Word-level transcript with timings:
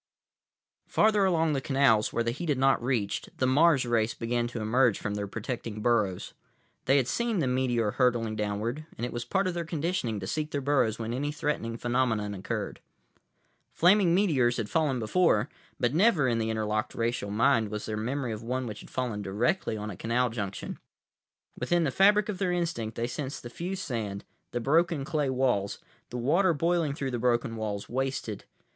————Farther 0.97 1.25
along 1.25 1.53
the 1.53 1.61
canals, 1.61 2.11
where 2.11 2.23
the 2.23 2.31
heat 2.31 2.49
had 2.49 2.57
not 2.57 2.83
reached, 2.83 3.37
the 3.37 3.45
Mars 3.45 3.85
race 3.85 4.15
began 4.15 4.47
to 4.47 4.59
emerge 4.59 4.97
from 4.97 5.13
their 5.13 5.27
protecting 5.27 5.79
burrows. 5.83 6.33
They 6.85 6.97
had 6.97 7.07
seen 7.07 7.37
the 7.37 7.45
meteor 7.45 7.91
hurtling 7.91 8.35
downward, 8.35 8.87
and 8.97 9.05
it 9.05 9.13
was 9.13 9.25
part 9.25 9.45
of 9.45 9.53
their 9.53 9.63
conditioning 9.63 10.19
to 10.19 10.25
seek 10.25 10.49
their 10.49 10.59
burrows 10.59 10.97
when 10.97 11.13
any 11.13 11.31
threatening 11.31 11.77
phenomenon 11.77 12.33
occurred. 12.33 12.79
Flaming 13.73 14.15
meteors 14.15 14.57
had 14.57 14.71
fallen 14.71 14.97
before, 14.97 15.49
but 15.79 15.93
never 15.93 16.27
in 16.27 16.39
the 16.39 16.49
interlocked 16.49 16.95
racial 16.95 17.29
mind 17.29 17.69
was 17.69 17.85
there 17.85 17.95
memory 17.95 18.31
of 18.31 18.41
one 18.41 18.65
which 18.65 18.79
had 18.79 18.89
fallen 18.89 19.21
directly 19.21 19.77
on 19.77 19.91
a 19.91 19.95
canal 19.95 20.31
junction. 20.31 20.79
Within 21.59 21.83
the 21.83 21.91
fabric 21.91 22.27
of 22.27 22.39
their 22.39 22.51
instinct, 22.51 22.95
they 22.95 23.05
sensed 23.05 23.43
the 23.43 23.51
fused 23.51 23.83
sand, 23.83 24.25
the 24.49 24.59
broken 24.59 25.05
clay 25.05 25.29
walls, 25.29 25.77
the 26.09 26.17
water 26.17 26.55
boiling 26.55 26.93
through 26.95 27.11
the 27.11 27.19
broken 27.19 27.55
walls, 27.55 27.87
wasted. 27.87 28.45